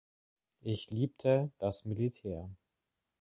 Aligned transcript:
Ich 0.63 0.89
liebte 0.89 1.51
das 1.59 1.85
Militär. 1.85 2.49